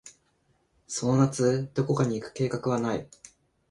[0.87, 3.07] その夏、どこかに行く計画はない。